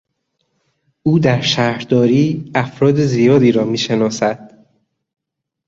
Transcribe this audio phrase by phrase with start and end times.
[1.03, 4.65] او در شهرداری افراد زیادی را میشناسد.